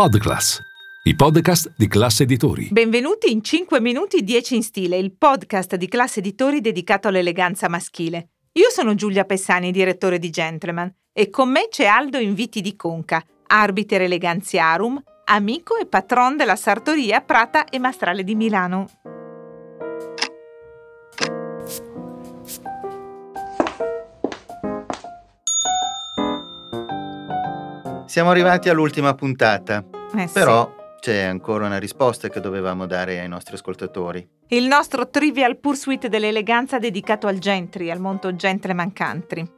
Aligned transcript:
Podclass, 0.00 0.62
i 1.02 1.14
podcast 1.14 1.74
di 1.76 1.86
classe 1.86 2.22
editori. 2.22 2.68
Benvenuti 2.70 3.30
in 3.30 3.44
5 3.44 3.80
minuti 3.82 4.24
10 4.24 4.54
in 4.54 4.62
stile, 4.62 4.96
il 4.96 5.12
podcast 5.12 5.74
di 5.76 5.88
classe 5.88 6.20
editori 6.20 6.62
dedicato 6.62 7.08
all'eleganza 7.08 7.68
maschile. 7.68 8.30
Io 8.52 8.70
sono 8.70 8.94
Giulia 8.94 9.24
Pessani, 9.24 9.70
direttore 9.70 10.18
di 10.18 10.30
Gentleman, 10.30 10.90
e 11.12 11.28
con 11.28 11.50
me 11.50 11.68
c'è 11.68 11.84
Aldo 11.84 12.16
Inviti 12.16 12.62
di 12.62 12.76
Conca, 12.76 13.22
arbiter 13.48 14.00
eleganziarum, 14.00 15.02
amico 15.26 15.76
e 15.76 15.84
patron 15.84 16.34
della 16.34 16.56
sartoria 16.56 17.20
Prata 17.20 17.66
e 17.66 17.78
Mastrale 17.78 18.24
di 18.24 18.34
Milano. 18.34 18.88
Siamo 28.10 28.30
arrivati 28.30 28.68
all'ultima 28.68 29.14
puntata, 29.14 29.84
Eh 30.16 30.26
sì. 30.26 30.32
però 30.32 30.96
c'è 30.98 31.20
ancora 31.20 31.66
una 31.66 31.78
risposta 31.78 32.28
che 32.28 32.40
dovevamo 32.40 32.86
dare 32.86 33.20
ai 33.20 33.28
nostri 33.28 33.54
ascoltatori. 33.54 34.28
Il 34.48 34.66
nostro 34.66 35.08
Trivial 35.08 35.56
Pursuit 35.58 36.08
dell'eleganza 36.08 36.80
dedicato 36.80 37.28
al 37.28 37.38
gentry, 37.38 37.88
al 37.88 38.00
mondo 38.00 38.34
gentleman 38.34 38.92
country. 38.92 39.48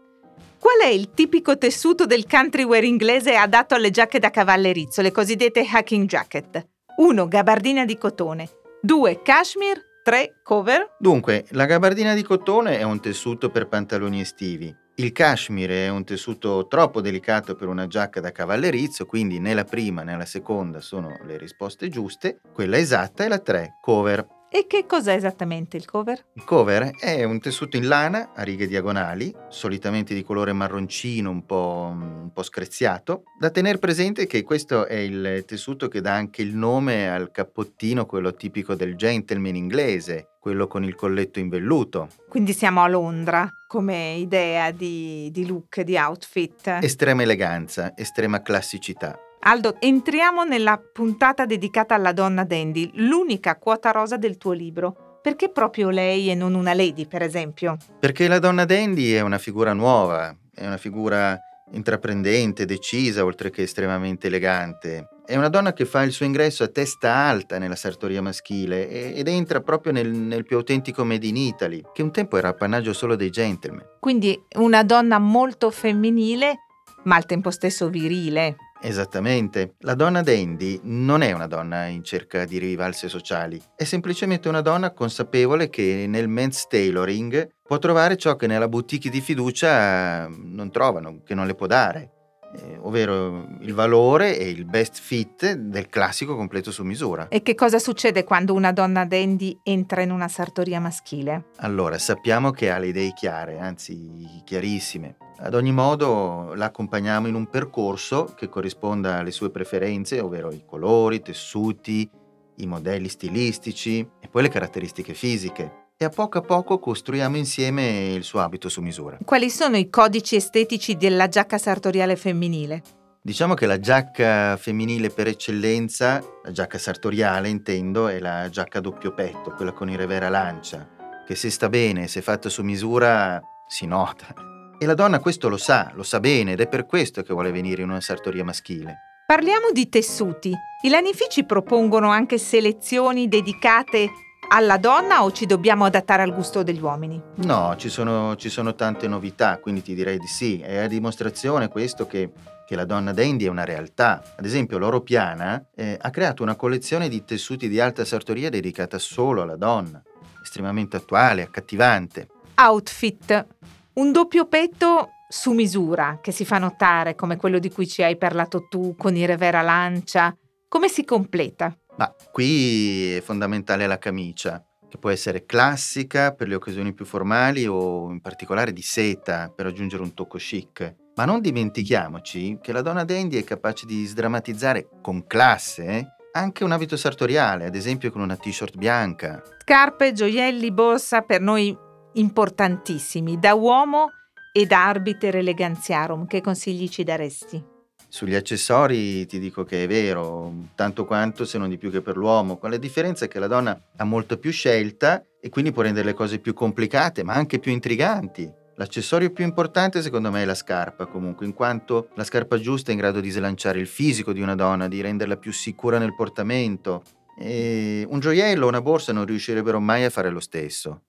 Qual 0.58 0.80
è 0.82 0.88
il 0.88 1.12
tipico 1.14 1.56
tessuto 1.56 2.04
del 2.04 2.26
country 2.26 2.64
wear 2.64 2.84
inglese 2.84 3.36
adatto 3.36 3.74
alle 3.74 3.90
giacche 3.90 4.18
da 4.18 4.28
cavallerizzo, 4.28 5.00
le 5.00 5.12
cosiddette 5.12 5.66
hacking 5.66 6.06
jacket? 6.06 6.62
1. 6.98 7.28
Gabardina 7.28 7.86
di 7.86 7.96
cotone. 7.96 8.50
2. 8.82 9.22
Cashmere. 9.22 9.80
3. 10.04 10.40
Cover. 10.42 10.96
Dunque, 10.98 11.46
la 11.52 11.64
gabardina 11.64 12.12
di 12.12 12.22
cotone 12.22 12.78
è 12.78 12.82
un 12.82 13.00
tessuto 13.00 13.48
per 13.48 13.66
pantaloni 13.66 14.20
estivi. 14.20 14.76
Il 14.96 15.12
cashmere 15.12 15.86
è 15.86 15.88
un 15.88 16.04
tessuto 16.04 16.66
troppo 16.66 17.00
delicato 17.00 17.54
per 17.54 17.66
una 17.66 17.86
giacca 17.86 18.20
da 18.20 18.30
cavallerizzo, 18.30 19.06
quindi 19.06 19.38
né 19.40 19.54
la 19.54 19.64
prima 19.64 20.02
né 20.02 20.14
la 20.16 20.26
seconda 20.26 20.80
sono 20.80 21.16
le 21.24 21.38
risposte 21.38 21.88
giuste. 21.88 22.40
Quella 22.52 22.76
esatta 22.76 23.24
è 23.24 23.28
la 23.28 23.38
3, 23.38 23.78
cover. 23.80 24.41
E 24.54 24.66
che 24.66 24.84
cos'è 24.84 25.14
esattamente 25.14 25.78
il 25.78 25.86
cover? 25.86 26.26
Il 26.34 26.44
cover 26.44 26.90
è 26.98 27.24
un 27.24 27.40
tessuto 27.40 27.78
in 27.78 27.88
lana 27.88 28.32
a 28.34 28.42
righe 28.42 28.66
diagonali, 28.66 29.34
solitamente 29.48 30.12
di 30.12 30.22
colore 30.22 30.52
marroncino 30.52 31.30
un 31.30 31.46
po', 31.46 31.88
un 31.90 32.30
po' 32.34 32.42
screziato. 32.42 33.22
Da 33.40 33.48
tenere 33.48 33.78
presente 33.78 34.26
che 34.26 34.42
questo 34.42 34.86
è 34.86 34.96
il 34.96 35.44
tessuto 35.46 35.88
che 35.88 36.02
dà 36.02 36.12
anche 36.12 36.42
il 36.42 36.54
nome 36.54 37.08
al 37.08 37.30
cappottino, 37.30 38.04
quello 38.04 38.34
tipico 38.34 38.74
del 38.74 38.94
gentleman 38.94 39.56
inglese, 39.56 40.32
quello 40.38 40.66
con 40.66 40.84
il 40.84 40.96
colletto 40.96 41.38
in 41.38 41.48
velluto. 41.48 42.10
Quindi 42.28 42.52
siamo 42.52 42.82
a 42.82 42.88
Londra 42.88 43.48
come 43.66 44.16
idea 44.16 44.70
di, 44.70 45.30
di 45.32 45.46
look, 45.46 45.80
di 45.80 45.96
outfit. 45.96 46.78
Estrema 46.82 47.22
eleganza, 47.22 47.96
estrema 47.96 48.42
classicità. 48.42 49.18
Aldo, 49.44 49.74
entriamo 49.80 50.44
nella 50.44 50.80
puntata 50.80 51.46
dedicata 51.46 51.96
alla 51.96 52.12
donna 52.12 52.44
dandy, 52.44 52.92
l'unica 52.94 53.56
quota 53.56 53.90
rosa 53.90 54.16
del 54.16 54.36
tuo 54.36 54.52
libro. 54.52 55.18
Perché 55.20 55.48
proprio 55.48 55.90
lei 55.90 56.30
e 56.30 56.36
non 56.36 56.54
una 56.54 56.74
lady, 56.74 57.06
per 57.06 57.22
esempio? 57.22 57.76
Perché 57.98 58.28
la 58.28 58.38
donna 58.38 58.64
dandy 58.64 59.10
è 59.10 59.20
una 59.20 59.38
figura 59.38 59.72
nuova, 59.72 60.32
è 60.54 60.64
una 60.64 60.76
figura 60.76 61.36
intraprendente, 61.72 62.66
decisa, 62.66 63.24
oltre 63.24 63.50
che 63.50 63.62
estremamente 63.62 64.28
elegante. 64.28 65.08
È 65.26 65.36
una 65.36 65.48
donna 65.48 65.72
che 65.72 65.86
fa 65.86 66.02
il 66.02 66.12
suo 66.12 66.24
ingresso 66.24 66.62
a 66.62 66.68
testa 66.68 67.12
alta 67.12 67.58
nella 67.58 67.74
sartoria 67.74 68.22
maschile 68.22 69.12
ed 69.12 69.26
entra 69.26 69.60
proprio 69.60 69.92
nel, 69.92 70.08
nel 70.08 70.44
più 70.44 70.56
autentico 70.56 71.04
Made 71.04 71.26
in 71.26 71.36
Italy, 71.36 71.82
che 71.92 72.02
un 72.02 72.12
tempo 72.12 72.36
era 72.36 72.48
appannaggio 72.48 72.92
solo 72.92 73.16
dei 73.16 73.30
gentleman. 73.30 73.84
Quindi 73.98 74.40
una 74.56 74.84
donna 74.84 75.18
molto 75.18 75.70
femminile, 75.72 76.58
ma 77.04 77.16
al 77.16 77.26
tempo 77.26 77.50
stesso 77.50 77.88
virile. 77.88 78.56
Esattamente. 78.84 79.74
La 79.80 79.94
donna 79.94 80.22
dandy 80.22 80.80
non 80.82 81.22
è 81.22 81.30
una 81.30 81.46
donna 81.46 81.86
in 81.86 82.02
cerca 82.02 82.44
di 82.44 82.58
rivalse 82.58 83.08
sociali, 83.08 83.62
è 83.76 83.84
semplicemente 83.84 84.48
una 84.48 84.60
donna 84.60 84.92
consapevole 84.92 85.70
che 85.70 86.06
nel 86.08 86.26
men's 86.26 86.66
tailoring 86.66 87.48
può 87.62 87.78
trovare 87.78 88.16
ciò 88.16 88.34
che 88.34 88.48
nella 88.48 88.68
boutique 88.68 89.08
di 89.08 89.20
fiducia 89.20 90.26
non 90.28 90.72
trovano, 90.72 91.22
che 91.24 91.34
non 91.34 91.46
le 91.46 91.54
può 91.54 91.66
dare, 91.66 92.11
eh, 92.54 92.78
ovvero 92.80 93.46
il 93.60 93.72
valore 93.72 94.38
e 94.38 94.48
il 94.48 94.64
best 94.64 94.98
fit 95.00 95.52
del 95.54 95.88
classico 95.88 96.36
completo 96.36 96.70
su 96.70 96.82
misura. 96.84 97.28
E 97.28 97.42
che 97.42 97.54
cosa 97.54 97.78
succede 97.78 98.24
quando 98.24 98.54
una 98.54 98.72
donna 98.72 99.04
dandy 99.04 99.60
entra 99.62 100.02
in 100.02 100.10
una 100.10 100.28
sartoria 100.28 100.80
maschile? 100.80 101.46
Allora, 101.58 101.98
sappiamo 101.98 102.50
che 102.50 102.70
ha 102.70 102.78
le 102.78 102.88
idee 102.88 103.12
chiare, 103.12 103.58
anzi 103.58 104.42
chiarissime. 104.44 105.16
Ad 105.38 105.54
ogni 105.54 105.72
modo 105.72 106.52
la 106.54 106.66
accompagniamo 106.66 107.26
in 107.26 107.34
un 107.34 107.48
percorso 107.48 108.32
che 108.36 108.48
corrisponda 108.48 109.18
alle 109.18 109.32
sue 109.32 109.50
preferenze, 109.50 110.20
ovvero 110.20 110.52
i 110.52 110.62
colori, 110.64 111.16
i 111.16 111.22
tessuti, 111.22 112.08
i 112.56 112.66
modelli 112.66 113.08
stilistici 113.08 114.06
e 114.20 114.28
poi 114.28 114.42
le 114.42 114.48
caratteristiche 114.48 115.14
fisiche. 115.14 115.81
E 116.02 116.04
a 116.04 116.08
poco 116.08 116.38
a 116.38 116.40
poco 116.40 116.80
costruiamo 116.80 117.36
insieme 117.36 118.12
il 118.12 118.24
suo 118.24 118.40
abito 118.40 118.68
su 118.68 118.80
misura. 118.80 119.18
Quali 119.24 119.48
sono 119.48 119.76
i 119.76 119.88
codici 119.88 120.34
estetici 120.34 120.96
della 120.96 121.28
giacca 121.28 121.58
sartoriale 121.58 122.16
femminile? 122.16 122.82
Diciamo 123.22 123.54
che 123.54 123.66
la 123.66 123.78
giacca 123.78 124.56
femminile 124.56 125.10
per 125.10 125.28
eccellenza, 125.28 126.20
la 126.42 126.50
giacca 126.50 126.76
sartoriale 126.76 127.48
intendo, 127.48 128.08
è 128.08 128.18
la 128.18 128.48
giacca 128.50 128.78
a 128.78 128.80
doppio 128.80 129.14
petto, 129.14 129.52
quella 129.52 129.70
con 129.70 129.90
il 129.90 129.96
revera 129.96 130.28
lancia, 130.28 130.88
che 131.24 131.36
se 131.36 131.50
sta 131.50 131.68
bene, 131.68 132.08
se 132.08 132.20
fatta 132.20 132.48
su 132.48 132.64
misura, 132.64 133.40
si 133.68 133.86
nota. 133.86 134.34
E 134.80 134.84
la 134.84 134.94
donna 134.94 135.20
questo 135.20 135.48
lo 135.48 135.56
sa, 135.56 135.92
lo 135.94 136.02
sa 136.02 136.18
bene 136.18 136.54
ed 136.54 136.60
è 136.62 136.66
per 136.66 136.84
questo 136.84 137.22
che 137.22 137.32
vuole 137.32 137.52
venire 137.52 137.82
in 137.82 137.90
una 137.90 138.00
sartoria 138.00 138.42
maschile. 138.42 138.96
Parliamo 139.24 139.70
di 139.70 139.88
tessuti. 139.88 140.52
I 140.82 140.88
lanifici 140.88 141.44
propongono 141.44 142.10
anche 142.10 142.38
selezioni 142.38 143.28
dedicate 143.28 144.10
alla 144.54 144.76
donna 144.76 145.24
o 145.24 145.32
ci 145.32 145.46
dobbiamo 145.46 145.86
adattare 145.86 146.22
al 146.22 146.34
gusto 146.34 146.62
degli 146.62 146.80
uomini? 146.80 147.20
No, 147.36 147.74
ci 147.76 147.88
sono, 147.88 148.36
ci 148.36 148.50
sono 148.50 148.74
tante 148.74 149.08
novità, 149.08 149.58
quindi 149.58 149.82
ti 149.82 149.94
direi 149.94 150.18
di 150.18 150.26
sì. 150.26 150.60
È 150.60 150.76
a 150.76 150.86
dimostrazione 150.86 151.68
questo 151.68 152.06
che, 152.06 152.32
che 152.66 152.76
la 152.76 152.84
donna 152.84 153.12
dandy 153.12 153.46
è 153.46 153.48
una 153.48 153.64
realtà. 153.64 154.22
Ad 154.36 154.44
esempio, 154.44 154.76
Loro 154.76 155.00
Piana 155.00 155.68
eh, 155.74 155.96
ha 155.98 156.10
creato 156.10 156.42
una 156.42 156.54
collezione 156.54 157.08
di 157.08 157.24
tessuti 157.24 157.66
di 157.66 157.80
alta 157.80 158.04
sartoria 158.04 158.50
dedicata 158.50 158.98
solo 158.98 159.40
alla 159.40 159.56
donna, 159.56 160.02
estremamente 160.42 160.96
attuale, 160.96 161.42
accattivante. 161.42 162.28
Outfit. 162.56 163.46
Un 163.94 164.12
doppio 164.12 164.46
petto 164.46 165.08
su 165.28 165.52
misura 165.52 166.18
che 166.20 166.30
si 166.30 166.44
fa 166.44 166.58
notare 166.58 167.14
come 167.14 167.36
quello 167.36 167.58
di 167.58 167.70
cui 167.70 167.86
ci 167.86 168.02
hai 168.02 168.18
parlato 168.18 168.66
tu 168.68 168.94
con 168.98 169.16
i 169.16 169.24
revera 169.24 169.62
lancia. 169.62 170.36
Come 170.68 170.88
si 170.88 171.04
completa? 171.04 171.74
Ma 172.02 172.12
qui 172.32 173.14
è 173.14 173.20
fondamentale 173.20 173.86
la 173.86 173.98
camicia, 173.98 174.60
che 174.88 174.98
può 174.98 175.10
essere 175.10 175.46
classica 175.46 176.32
per 176.32 176.48
le 176.48 176.56
occasioni 176.56 176.92
più 176.94 177.04
formali 177.04 177.64
o 177.64 178.10
in 178.10 178.20
particolare 178.20 178.72
di 178.72 178.82
seta 178.82 179.52
per 179.54 179.66
aggiungere 179.66 180.02
un 180.02 180.12
tocco 180.12 180.36
chic. 180.36 180.96
Ma 181.14 181.24
non 181.24 181.40
dimentichiamoci 181.40 182.58
che 182.60 182.72
la 182.72 182.82
donna 182.82 183.04
dandy 183.04 183.38
è 183.38 183.44
capace 183.44 183.86
di 183.86 184.04
sdrammatizzare 184.04 184.88
con 185.00 185.28
classe 185.28 186.16
anche 186.32 186.64
un 186.64 186.72
abito 186.72 186.96
sartoriale, 186.96 187.66
ad 187.66 187.76
esempio 187.76 188.10
con 188.10 188.20
una 188.20 188.36
t-shirt 188.36 188.76
bianca. 188.76 189.40
Scarpe, 189.60 190.12
gioielli, 190.12 190.72
borsa 190.72 191.20
per 191.20 191.40
noi 191.40 191.76
importantissimi, 192.14 193.38
da 193.38 193.54
uomo 193.54 194.08
e 194.52 194.66
da 194.66 194.88
arbiter 194.88 195.36
eleganziarum. 195.36 196.26
Che 196.26 196.40
consigli 196.40 196.88
ci 196.88 197.04
daresti? 197.04 197.71
Sugli 198.14 198.34
accessori 198.34 199.24
ti 199.24 199.38
dico 199.38 199.64
che 199.64 199.84
è 199.84 199.86
vero, 199.86 200.52
tanto 200.74 201.06
quanto 201.06 201.46
se 201.46 201.56
non 201.56 201.70
di 201.70 201.78
più 201.78 201.90
che 201.90 202.02
per 202.02 202.18
l'uomo, 202.18 202.58
con 202.58 202.68
la 202.68 202.76
differenza 202.76 203.26
che 203.26 203.38
la 203.38 203.46
donna 203.46 203.84
ha 203.96 204.04
molta 204.04 204.36
più 204.36 204.50
scelta 204.50 205.24
e 205.40 205.48
quindi 205.48 205.72
può 205.72 205.80
rendere 205.80 206.08
le 206.08 206.12
cose 206.12 206.38
più 206.38 206.52
complicate, 206.52 207.22
ma 207.24 207.32
anche 207.32 207.58
più 207.58 207.72
intriganti. 207.72 208.52
L'accessorio 208.74 209.30
più 209.30 209.44
importante 209.44 210.02
secondo 210.02 210.30
me 210.30 210.42
è 210.42 210.44
la 210.44 210.54
scarpa 210.54 211.06
comunque, 211.06 211.46
in 211.46 211.54
quanto 211.54 212.10
la 212.14 212.24
scarpa 212.24 212.58
giusta 212.58 212.90
è 212.90 212.92
in 212.92 213.00
grado 213.00 213.18
di 213.18 213.30
slanciare 213.30 213.78
il 213.78 213.86
fisico 213.86 214.34
di 214.34 214.42
una 214.42 214.56
donna, 214.56 214.88
di 214.88 215.00
renderla 215.00 215.38
più 215.38 215.50
sicura 215.50 215.96
nel 215.96 216.14
portamento. 216.14 217.04
E 217.38 218.06
un 218.06 218.20
gioiello 218.20 218.66
o 218.66 218.68
una 218.68 218.82
borsa 218.82 219.14
non 219.14 219.24
riuscirebbero 219.24 219.80
mai 219.80 220.04
a 220.04 220.10
fare 220.10 220.28
lo 220.28 220.40
stesso. 220.40 221.04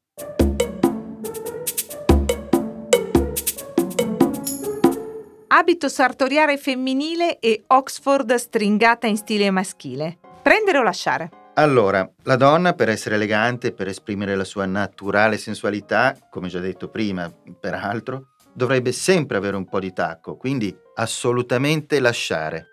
Abito 5.55 5.87
sartoriale 5.87 6.57
femminile 6.57 7.37
e 7.37 7.65
Oxford 7.67 8.33
stringata 8.33 9.05
in 9.05 9.17
stile 9.17 9.51
maschile. 9.51 10.17
Prendere 10.41 10.79
o 10.79 10.81
lasciare? 10.81 11.29
Allora, 11.53 12.11
la 12.23 12.35
donna 12.37 12.73
per 12.73 12.89
essere 12.89 13.13
elegante, 13.13 13.71
per 13.71 13.87
esprimere 13.87 14.35
la 14.35 14.45
sua 14.45 14.65
naturale 14.65 15.37
sensualità, 15.37 16.17
come 16.31 16.47
già 16.47 16.57
detto 16.57 16.89
prima, 16.89 17.31
peraltro, 17.59 18.29
dovrebbe 18.51 18.91
sempre 18.91 19.37
avere 19.37 19.55
un 19.55 19.69
po' 19.69 19.79
di 19.79 19.93
tacco, 19.93 20.37
quindi 20.37 20.75
assolutamente 20.95 21.99
lasciare. 21.99 22.69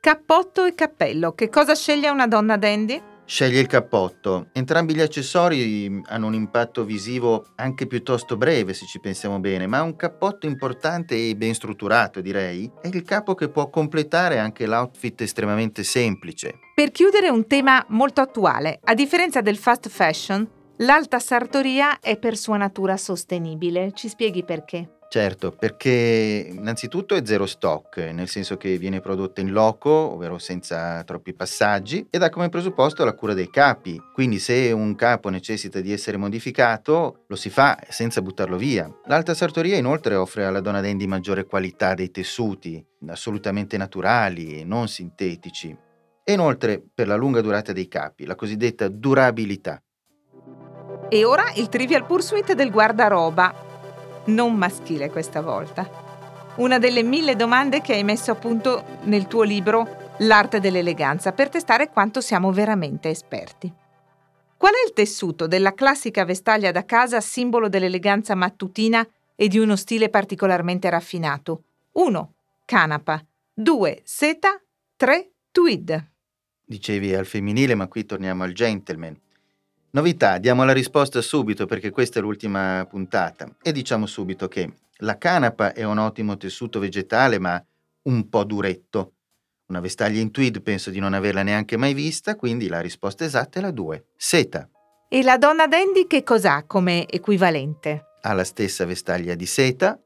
Cappotto 0.00 0.64
e 0.64 0.74
cappello. 0.74 1.34
Che 1.34 1.50
cosa 1.50 1.74
sceglie 1.74 2.08
una 2.08 2.26
donna 2.26 2.56
dandy? 2.56 3.02
Sceglie 3.26 3.60
il 3.60 3.66
cappotto. 3.66 4.48
Entrambi 4.52 4.94
gli 4.94 5.00
accessori 5.00 6.02
hanno 6.06 6.26
un 6.26 6.34
impatto 6.34 6.84
visivo 6.84 7.46
anche 7.56 7.86
piuttosto 7.86 8.36
breve 8.36 8.74
se 8.74 8.84
ci 8.84 9.00
pensiamo 9.00 9.40
bene, 9.40 9.66
ma 9.66 9.82
un 9.82 9.96
cappotto 9.96 10.46
importante 10.46 11.16
e 11.16 11.34
ben 11.34 11.54
strutturato 11.54 12.20
direi 12.20 12.70
è 12.82 12.88
il 12.88 13.02
capo 13.02 13.34
che 13.34 13.48
può 13.48 13.70
completare 13.70 14.38
anche 14.38 14.66
l'outfit 14.66 15.22
estremamente 15.22 15.84
semplice. 15.84 16.58
Per 16.74 16.90
chiudere 16.90 17.30
un 17.30 17.46
tema 17.46 17.84
molto 17.88 18.20
attuale, 18.20 18.78
a 18.84 18.94
differenza 18.94 19.40
del 19.40 19.56
fast 19.56 19.88
fashion, 19.88 20.46
l'alta 20.78 21.18
sartoria 21.18 22.00
è 22.00 22.18
per 22.18 22.36
sua 22.36 22.58
natura 22.58 22.98
sostenibile. 22.98 23.92
Ci 23.94 24.08
spieghi 24.08 24.44
perché? 24.44 24.98
Certo, 25.14 25.52
perché 25.52 26.50
innanzitutto 26.50 27.14
è 27.14 27.22
zero 27.24 27.46
stock, 27.46 27.98
nel 27.98 28.26
senso 28.26 28.56
che 28.56 28.76
viene 28.78 28.98
prodotta 28.98 29.40
in 29.40 29.52
loco, 29.52 29.90
ovvero 29.90 30.38
senza 30.38 31.04
troppi 31.04 31.32
passaggi, 31.34 32.04
ed 32.10 32.24
ha 32.24 32.30
come 32.30 32.48
presupposto 32.48 33.04
la 33.04 33.12
cura 33.12 33.32
dei 33.32 33.48
capi. 33.48 33.96
Quindi 34.12 34.40
se 34.40 34.72
un 34.72 34.96
capo 34.96 35.28
necessita 35.28 35.78
di 35.78 35.92
essere 35.92 36.16
modificato, 36.16 37.26
lo 37.28 37.36
si 37.36 37.48
fa 37.48 37.78
senza 37.88 38.22
buttarlo 38.22 38.56
via. 38.56 38.92
L'alta 39.04 39.34
sartoria 39.34 39.76
inoltre 39.76 40.16
offre 40.16 40.46
alla 40.46 40.58
donna 40.58 40.80
dandy 40.80 41.06
maggiore 41.06 41.44
qualità 41.44 41.94
dei 41.94 42.10
tessuti, 42.10 42.84
assolutamente 43.06 43.76
naturali 43.76 44.58
e 44.58 44.64
non 44.64 44.88
sintetici. 44.88 45.78
E 46.24 46.32
inoltre 46.32 46.82
per 46.92 47.06
la 47.06 47.14
lunga 47.14 47.40
durata 47.40 47.72
dei 47.72 47.86
capi, 47.86 48.24
la 48.24 48.34
cosiddetta 48.34 48.88
durabilità. 48.88 49.80
E 51.08 51.24
ora 51.24 51.52
il 51.54 51.68
Trivial 51.68 52.04
Pursuit 52.04 52.52
del 52.54 52.72
guardaroba, 52.72 53.70
non 54.26 54.54
maschile 54.54 55.10
questa 55.10 55.40
volta. 55.40 55.88
Una 56.56 56.78
delle 56.78 57.02
mille 57.02 57.36
domande 57.36 57.80
che 57.80 57.94
hai 57.94 58.04
messo 58.04 58.30
a 58.30 58.36
punto 58.36 58.84
nel 59.02 59.26
tuo 59.26 59.42
libro 59.42 60.02
L'arte 60.18 60.60
dell'eleganza 60.60 61.32
per 61.32 61.48
testare 61.48 61.90
quanto 61.90 62.20
siamo 62.20 62.52
veramente 62.52 63.10
esperti. 63.10 63.72
Qual 64.56 64.72
è 64.72 64.86
il 64.86 64.92
tessuto 64.92 65.48
della 65.48 65.74
classica 65.74 66.24
vestaglia 66.24 66.70
da 66.70 66.84
casa 66.84 67.20
simbolo 67.20 67.68
dell'eleganza 67.68 68.36
mattutina 68.36 69.06
e 69.34 69.48
di 69.48 69.58
uno 69.58 69.74
stile 69.74 70.10
particolarmente 70.10 70.88
raffinato? 70.88 71.64
1. 71.92 72.32
Canapa. 72.64 73.24
2. 73.52 74.02
Seta. 74.04 74.62
3. 74.96 75.30
Tweed. 75.50 76.10
Dicevi 76.64 77.14
al 77.14 77.26
femminile, 77.26 77.74
ma 77.74 77.88
qui 77.88 78.06
torniamo 78.06 78.44
al 78.44 78.52
gentleman. 78.52 79.20
Novità, 79.94 80.38
diamo 80.38 80.64
la 80.64 80.72
risposta 80.72 81.22
subito 81.22 81.66
perché 81.66 81.90
questa 81.90 82.18
è 82.18 82.22
l'ultima 82.22 82.84
puntata 82.90 83.48
e 83.62 83.70
diciamo 83.70 84.06
subito 84.06 84.48
che 84.48 84.72
la 84.98 85.16
canapa 85.18 85.72
è 85.72 85.84
un 85.84 85.98
ottimo 85.98 86.36
tessuto 86.36 86.80
vegetale 86.80 87.38
ma 87.38 87.64
un 88.02 88.28
po' 88.28 88.42
duretto. 88.42 89.12
Una 89.68 89.78
vestaglia 89.78 90.20
in 90.20 90.32
tweed 90.32 90.62
penso 90.62 90.90
di 90.90 90.98
non 90.98 91.14
averla 91.14 91.44
neanche 91.44 91.76
mai 91.76 91.94
vista, 91.94 92.34
quindi 92.34 92.66
la 92.66 92.80
risposta 92.80 93.24
esatta 93.24 93.60
è 93.60 93.62
la 93.62 93.70
2. 93.70 94.06
Seta. 94.16 94.68
E 95.08 95.22
la 95.22 95.38
donna 95.38 95.68
dandy 95.68 96.08
che 96.08 96.24
cos'ha 96.24 96.64
come 96.66 97.08
equivalente? 97.08 98.02
Ha 98.22 98.32
la 98.32 98.44
stessa 98.44 98.84
vestaglia 98.84 99.36
di 99.36 99.46
seta, 99.46 99.96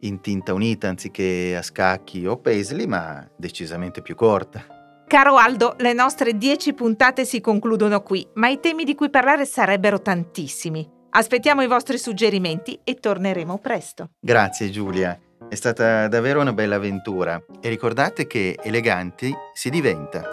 in 0.00 0.20
tinta 0.20 0.54
unita 0.54 0.88
anziché 0.88 1.54
a 1.56 1.62
scacchi 1.62 2.26
o 2.26 2.36
paisley, 2.38 2.86
ma 2.86 3.24
decisamente 3.36 4.02
più 4.02 4.16
corta. 4.16 4.75
Caro 5.08 5.36
Aldo, 5.36 5.76
le 5.78 5.92
nostre 5.92 6.36
dieci 6.36 6.72
puntate 6.74 7.24
si 7.24 7.40
concludono 7.40 8.02
qui, 8.02 8.26
ma 8.34 8.48
i 8.48 8.58
temi 8.58 8.82
di 8.82 8.96
cui 8.96 9.08
parlare 9.08 9.46
sarebbero 9.46 10.02
tantissimi. 10.02 10.84
Aspettiamo 11.10 11.62
i 11.62 11.68
vostri 11.68 11.96
suggerimenti 11.96 12.80
e 12.82 12.94
torneremo 12.96 13.58
presto. 13.58 14.10
Grazie 14.18 14.68
Giulia, 14.68 15.16
è 15.48 15.54
stata 15.54 16.08
davvero 16.08 16.40
una 16.40 16.52
bella 16.52 16.74
avventura 16.74 17.40
e 17.60 17.68
ricordate 17.68 18.26
che 18.26 18.58
eleganti 18.60 19.32
si 19.54 19.70
diventa. 19.70 20.24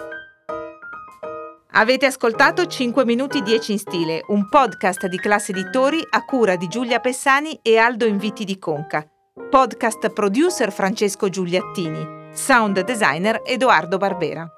Avete 1.76 2.06
ascoltato 2.06 2.66
5 2.66 3.04
minuti 3.04 3.42
10 3.42 3.72
in 3.72 3.78
stile, 3.78 4.24
un 4.26 4.48
podcast 4.48 5.06
di 5.06 5.18
classe 5.18 5.52
editori 5.52 6.04
a 6.10 6.24
cura 6.24 6.56
di 6.56 6.66
Giulia 6.66 6.98
Pessani 6.98 7.60
e 7.62 7.78
Aldo 7.78 8.06
Inviti 8.06 8.44
di 8.44 8.58
Conca. 8.58 9.06
Podcast 9.48 10.10
producer 10.10 10.72
Francesco 10.72 11.28
Giuliattini, 11.28 12.32
sound 12.32 12.80
designer 12.82 13.40
Edoardo 13.44 13.98
Barbera. 13.98 14.52